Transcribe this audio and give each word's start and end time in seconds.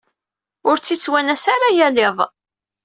Ur 0.69 0.75
tt-yettwanas 0.77 1.45
ara 1.55 1.69
yal 1.77 1.97
iḍ. 2.07 2.17